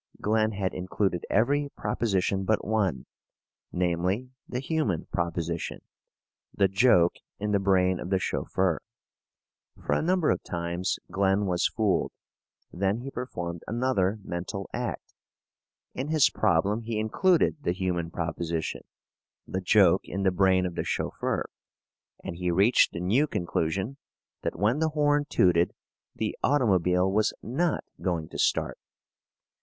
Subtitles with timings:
[0.19, 3.05] Glen had included every proposition but one,
[3.71, 5.83] namely, the human proposition,
[6.51, 8.81] the joke in the brain of the chauffeur.
[9.85, 12.11] For a number of times Glen was fooled.
[12.73, 15.13] Then he performed another mental act.
[15.93, 18.81] In his problem he included the human proposition
[19.47, 21.45] (the joke in the brain of the chauffeur),
[22.23, 23.97] and he reached the new conclusion
[24.41, 25.75] that when the horn tooted
[26.15, 28.79] the automobile was not going to start.